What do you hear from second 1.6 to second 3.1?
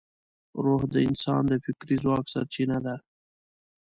فکري ځواک سرچینه ده.